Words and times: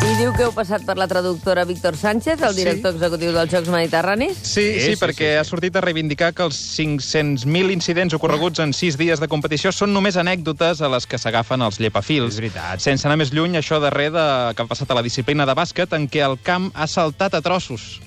I 0.00 0.14
diu 0.18 0.32
que 0.34 0.42
heu 0.42 0.52
passat 0.52 0.82
per 0.84 0.96
la 0.98 1.06
traductora 1.08 1.62
Víctor 1.68 1.94
Sánchez, 1.96 2.40
el 2.42 2.56
director 2.56 2.96
executiu 2.96 3.30
dels 3.36 3.52
Jocs 3.52 3.70
Mediterranis. 3.70 4.34
Sí, 4.42 4.48
Sí, 4.50 4.80
sí, 4.80 4.86
sí, 4.94 4.98
perquè 5.00 5.28
sí. 5.30 5.38
ha 5.38 5.44
sortit 5.46 5.76
a 5.78 5.84
reivindicar 5.84 6.32
que 6.34 6.42
els 6.48 6.58
500.000 6.74 7.70
incidents 7.76 8.16
ocorreguts 8.18 8.58
en 8.64 8.74
6 8.74 8.98
dies 8.98 9.22
de 9.22 9.28
competició 9.30 9.70
són 9.72 9.94
només 9.94 10.18
anècdotes 10.20 10.82
a 10.82 10.90
les 10.90 11.06
que 11.06 11.20
s'agafen 11.20 11.62
els 11.62 11.78
llepafils. 11.80 12.34
És 12.34 12.42
veritat. 12.42 12.82
Sense 12.82 13.06
anar 13.06 13.20
més 13.22 13.32
lluny, 13.32 13.56
això 13.60 13.78
darrer 13.80 14.10
de, 14.10 14.26
que 14.56 14.66
ha 14.66 14.70
passat 14.70 14.90
a 14.90 14.98
la 14.98 15.06
disciplina 15.06 15.46
de 15.46 15.54
bàsquet, 15.54 15.94
en 15.94 16.08
què 16.10 16.26
el 16.26 16.40
camp 16.42 16.72
ha 16.74 16.90
saltat 16.90 17.38
a 17.38 17.44
trossos. 17.44 18.00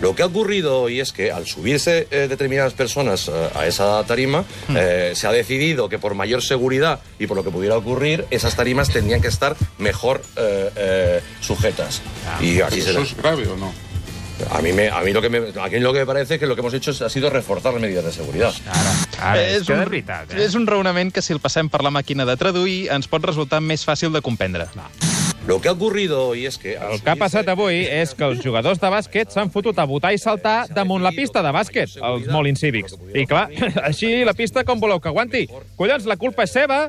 Lo 0.00 0.14
que 0.14 0.22
ha 0.22 0.26
ocurrido 0.26 0.82
hoy 0.82 1.00
es 1.00 1.12
que 1.12 1.32
al 1.32 1.46
subirse 1.46 2.06
eh, 2.10 2.26
determinadas 2.28 2.74
personas 2.74 3.28
eh, 3.28 3.48
a 3.54 3.66
esa 3.66 4.04
tarima, 4.04 4.44
eh, 4.74 5.12
se 5.14 5.26
ha 5.26 5.32
decidido 5.32 5.88
que 5.88 5.98
por 5.98 6.14
mayor 6.14 6.42
seguridad 6.42 7.00
y 7.18 7.26
por 7.26 7.36
lo 7.36 7.42
que 7.44 7.50
pudiera 7.50 7.76
ocurrir, 7.76 8.26
esas 8.30 8.54
tarimas 8.56 8.90
tendrían 8.90 9.22
que 9.22 9.28
estar 9.28 9.56
mejor 9.78 10.20
eh, 10.36 10.70
eh, 10.76 11.20
sujetas. 11.40 12.02
y 12.40 12.60
así 12.60 12.80
¿Eso 12.80 12.88
será. 12.92 13.00
es 13.02 13.16
grave 13.16 13.46
o 13.48 13.56
no? 13.56 13.72
A 14.50 14.60
mí, 14.60 14.70
me, 14.70 14.90
a 14.90 15.00
mí 15.00 15.14
lo 15.14 15.22
que 15.22 15.30
me, 15.30 15.38
a 15.38 15.66
mí 15.68 15.80
lo 15.80 15.94
que 15.94 16.00
me 16.00 16.04
parece 16.06 16.34
es 16.34 16.40
que 16.40 16.46
lo 16.46 16.54
que 16.54 16.60
hemos 16.60 16.74
hecho 16.74 16.90
es- 16.90 17.00
ha 17.00 17.08
sido 17.08 17.30
reforzar 17.30 17.72
las 17.72 17.80
medidas 17.80 18.04
de 18.04 18.12
seguridad. 18.12 18.52
Ara, 18.70 19.30
ara, 19.30 19.42
és, 19.42 19.62
És 19.62 19.66
que 19.66 19.72
un- 19.72 19.78
de 19.78 19.84
veritat, 19.86 20.32
eh? 20.34 20.44
És 20.44 20.54
un 20.54 20.66
raonament 20.66 21.10
que, 21.10 21.22
si 21.22 21.32
el 21.32 21.40
passem 21.40 21.70
per 21.70 21.80
la 21.82 21.88
màquina 21.90 22.26
de 22.26 22.36
traduir, 22.36 22.90
ens 22.92 23.08
pot 23.08 23.24
resultar 23.24 23.62
més 23.62 23.86
fàcil 23.88 24.12
de 24.12 24.20
comprendre. 24.20 24.66
Lo 25.46 25.60
que 25.60 25.68
ha 25.68 25.72
ocurrido 25.72 26.28
hoy 26.28 26.44
es 26.44 26.58
que... 26.58 26.74
El 26.74 27.00
que 27.00 27.10
ha 27.12 27.14
passat 27.14 27.46
avui 27.52 27.84
és 27.86 28.16
que 28.18 28.26
els 28.26 28.40
jugadors 28.42 28.80
de 28.82 28.88
bàsquet 28.90 29.30
s'han 29.30 29.52
fotut 29.54 29.78
a 29.78 29.84
votar 29.86 30.10
i 30.10 30.18
saltar 30.18 30.66
damunt 30.74 31.04
la 31.06 31.12
pista 31.14 31.38
de 31.44 31.52
bàsquet, 31.54 31.94
els 32.02 32.26
molt 32.34 32.50
incívics. 32.50 32.96
I 33.14 33.22
clar, 33.30 33.44
així 33.88 34.24
la 34.26 34.34
pista 34.34 34.64
com 34.66 34.82
voleu 34.82 34.98
que 34.98 35.12
aguanti? 35.12 35.44
Collons, 35.78 36.08
la 36.10 36.18
culpa 36.18 36.48
és 36.48 36.56
seva, 36.56 36.88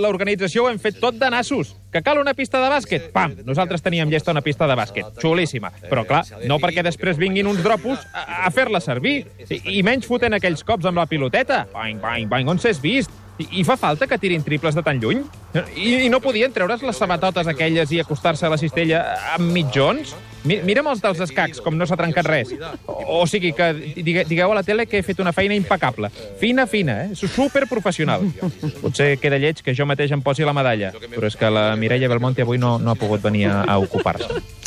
l'organització 0.00 0.64
ho 0.64 0.70
hem 0.72 0.80
fet 0.80 1.02
tot 1.04 1.20
de 1.20 1.28
nassos. 1.30 1.74
Que 1.92 2.00
cal 2.04 2.22
una 2.22 2.32
pista 2.32 2.62
de 2.64 2.72
bàsquet? 2.72 3.12
Pam! 3.12 3.36
Nosaltres 3.44 3.84
teníem 3.84 4.08
llesta 4.08 4.32
una 4.32 4.42
pista 4.42 4.66
de 4.66 4.80
bàsquet. 4.80 5.12
Xulíssima. 5.20 5.74
Però 5.90 6.06
clar, 6.08 6.24
no 6.48 6.56
perquè 6.64 6.84
després 6.86 7.20
vinguin 7.20 7.48
uns 7.52 7.60
dropos 7.64 8.00
a, 8.14 8.48
a 8.48 8.50
fer-la 8.56 8.80
servir. 8.80 9.20
I, 9.48 9.60
I 9.78 9.84
menys 9.84 10.08
fotent 10.08 10.40
aquells 10.40 10.64
cops 10.64 10.88
amb 10.88 11.04
la 11.04 11.08
piloteta. 11.10 11.66
Bang, 11.76 12.00
bang, 12.00 12.28
bang, 12.32 12.48
on 12.48 12.60
s'és 12.64 12.80
vist? 12.80 13.12
I, 13.38 13.46
I 13.60 13.64
fa 13.64 13.76
falta 13.78 14.08
que 14.10 14.18
tirin 14.18 14.42
triples 14.42 14.74
de 14.74 14.82
tan 14.82 14.98
lluny? 15.00 15.22
I, 15.76 16.04
i 16.06 16.08
no 16.10 16.18
podien 16.20 16.52
treure's 16.54 16.82
les 16.82 16.98
sabatotes 16.98 17.46
aquelles 17.46 17.92
i 17.94 18.00
acostar-se 18.02 18.46
a 18.46 18.50
la 18.52 18.58
cistella 18.58 19.04
amb 19.36 19.52
mitjons? 19.54 20.16
Mi, 20.46 20.60
mira'm 20.62 20.86
els 20.92 21.00
dels 21.02 21.20
escacs, 21.24 21.60
com 21.62 21.74
no 21.76 21.86
s'ha 21.86 21.98
trencat 21.98 22.26
res. 22.28 22.52
O, 22.86 22.98
o 23.18 23.22
sigui 23.30 23.50
que 23.56 23.72
digue, 23.96 24.24
digueu 24.28 24.52
a 24.52 24.58
la 24.60 24.62
tele 24.66 24.86
que 24.86 25.00
he 25.00 25.06
fet 25.06 25.18
una 25.22 25.32
feina 25.34 25.56
impecable. 25.58 26.10
Fina, 26.40 26.66
fina, 26.70 27.00
eh? 27.04 27.16
Superprofessional. 27.18 28.26
Potser 28.82 29.16
queda 29.22 29.40
lleig 29.42 29.62
que 29.64 29.74
jo 29.74 29.86
mateix 29.88 30.14
em 30.14 30.22
posi 30.22 30.46
la 30.46 30.54
medalla, 30.56 30.92
però 31.14 31.30
és 31.30 31.36
que 31.38 31.50
la 31.50 31.72
Mireia 31.76 32.10
Belmonte 32.10 32.46
avui 32.46 32.58
no, 32.58 32.76
no 32.78 32.94
ha 32.94 32.98
pogut 32.98 33.22
venir 33.24 33.48
a, 33.50 33.62
a 33.66 33.78
ocupar-se. 33.82 34.57